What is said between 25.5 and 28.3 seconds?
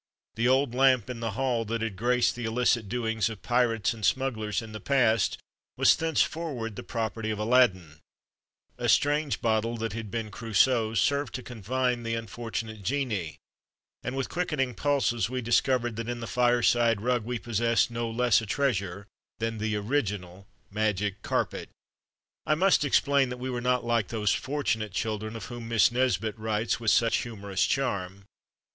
Miss Nesbit writes with such humorous charm.